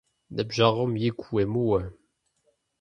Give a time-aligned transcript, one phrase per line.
[0.35, 1.81] Ныбжъэгъум игу уемыуэ.